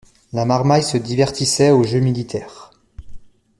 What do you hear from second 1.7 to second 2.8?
jeux militaires.